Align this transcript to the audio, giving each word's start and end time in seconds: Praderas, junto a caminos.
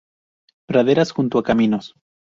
Praderas, 0.65 1.11
junto 1.11 1.37
a 1.37 1.43
caminos. 1.43 1.93